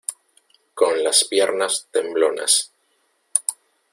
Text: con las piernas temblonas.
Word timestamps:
con 0.73 1.03
las 1.03 1.25
piernas 1.25 1.87
temblonas. 1.91 2.73